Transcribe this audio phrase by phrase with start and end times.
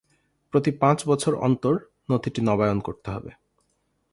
[0.53, 1.75] প্রতি পাঁচ বছর অন্তর
[2.11, 3.31] নথিটি নবায়ন করতে হবে।